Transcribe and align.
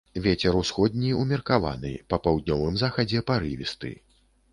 Вецер 0.25 0.55
усходні 0.59 1.11
ўмеркаваны, 1.23 1.91
па 2.13 2.19
паўднёвым 2.29 2.79
захадзе 2.83 3.23
парывісты. 3.29 3.93